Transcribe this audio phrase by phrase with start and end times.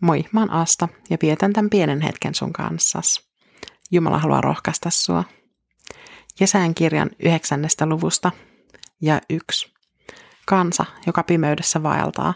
[0.00, 3.28] Moi, mä oon Asta ja vietän tämän pienen hetken sun kanssas.
[3.90, 5.24] Jumala haluaa rohkaista sua.
[6.40, 8.30] Jesään kirjan yhdeksännestä luvusta
[9.02, 9.72] ja yksi.
[10.46, 12.34] Kansa, joka pimeydessä vaeltaa,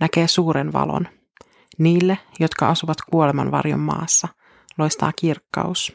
[0.00, 1.08] näkee suuren valon.
[1.78, 4.28] Niille, jotka asuvat kuoleman varjon maassa,
[4.78, 5.92] loistaa kirkkaus.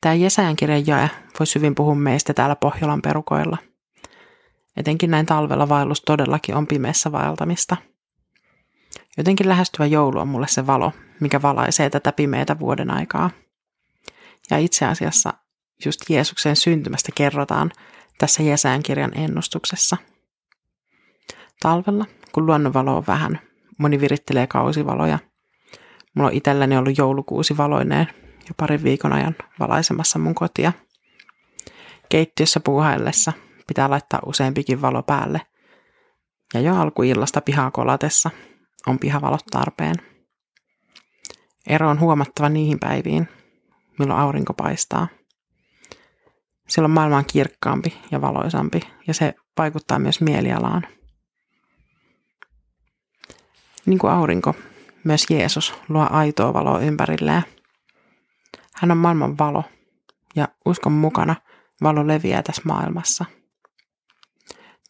[0.00, 3.58] Tämä Jesajan kirjan jae voisi hyvin puhua meistä täällä Pohjolan perukoilla.
[4.76, 7.76] Etenkin näin talvella vaellus todellakin on pimeässä vaeltamista–
[9.16, 13.30] Jotenkin lähestyvä joulu on mulle se valo, mikä valaisee tätä pimeätä vuoden aikaa.
[14.50, 15.34] Ja itse asiassa
[15.84, 17.72] just Jeesuksen syntymästä kerrotaan
[18.18, 19.96] tässä Jesään kirjan ennustuksessa.
[21.62, 23.40] Talvella, kun luonnonvalo on vähän,
[23.78, 25.18] moni virittelee kausivaloja.
[26.14, 28.06] Mulla on itselläni ollut joulukuusi valoineen
[28.48, 30.72] jo parin viikon ajan valaisemassa mun kotia.
[32.08, 33.32] Keittiössä puuhaillessa
[33.66, 35.40] pitää laittaa useampikin valo päälle.
[36.54, 38.30] Ja jo alkuillasta pihaa kolatessa
[38.86, 39.94] on pihavalot tarpeen.
[41.66, 43.28] Ero on huomattava niihin päiviin,
[43.98, 45.08] milloin aurinko paistaa.
[46.68, 50.86] Silloin maailma on kirkkaampi ja valoisampi ja se vaikuttaa myös mielialaan.
[53.86, 54.54] Niin kuin aurinko,
[55.04, 57.42] myös Jeesus luo aitoa valoa ympärilleen.
[58.74, 59.64] Hän on maailman valo
[60.36, 61.36] ja uskon mukana
[61.82, 63.24] valo leviää tässä maailmassa.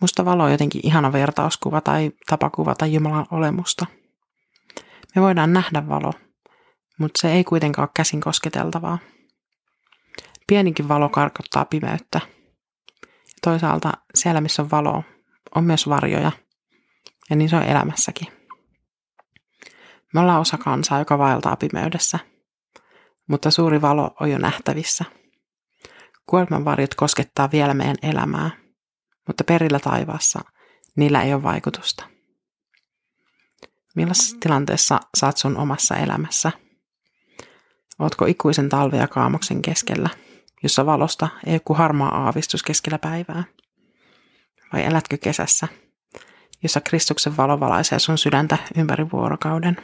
[0.04, 3.86] Musta valo on jotenkin ihana vertauskuva tai tapa kuvata Jumalan olemusta.
[5.14, 6.12] Me voidaan nähdä valo,
[6.98, 8.98] mutta se ei kuitenkaan ole käsin kosketeltavaa.
[10.46, 12.20] Pienikin valo karkottaa pimeyttä.
[13.42, 15.04] Toisaalta siellä, missä on valo,
[15.54, 16.32] on myös varjoja,
[17.30, 18.28] ja niin se on elämässäkin.
[20.14, 22.18] Me ollaan osa kansaa, joka vaeltaa pimeydessä,
[23.28, 25.04] mutta suuri valo on jo nähtävissä.
[26.26, 28.50] Kuoleman varjot koskettaa vielä meidän elämää–
[29.26, 30.40] mutta perillä taivaassa
[30.96, 32.04] niillä ei ole vaikutusta.
[33.94, 36.52] Millaisessa tilanteessa saat sun omassa elämässä?
[37.98, 40.10] Ootko ikuisen talve ja kaamoksen keskellä,
[40.62, 43.44] jossa valosta ei joku harmaa aavistus keskellä päivää?
[44.72, 45.68] Vai elätkö kesässä,
[46.62, 49.76] jossa Kristuksen valo valaisee sun sydäntä ympäri vuorokauden?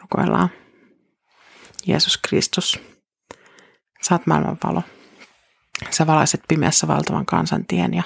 [0.00, 0.48] Rukoillaan.
[1.86, 2.80] Jeesus Kristus,
[4.02, 4.82] saat maailman valo.
[5.90, 8.02] Sä valaiset pimeässä valtavan kansan tien ja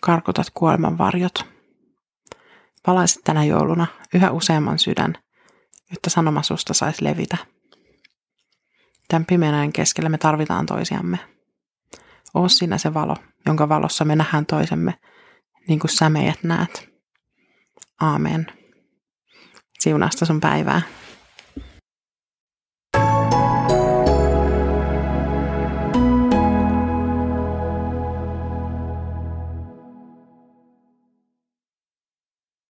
[0.00, 1.46] karkotat kuoleman varjot.
[2.86, 5.14] Valaiset tänä jouluna yhä useamman sydän,
[5.90, 7.36] jotta sanoma susta saisi levitä.
[9.08, 11.18] Tämän pimeän keskellä me tarvitaan toisiamme.
[12.34, 13.16] Oo sinä se valo,
[13.46, 14.94] jonka valossa me nähdään toisemme,
[15.68, 16.88] niin kuin sä meidät näet.
[18.00, 18.46] Aamen.
[19.78, 20.82] Siunasta sun päivää.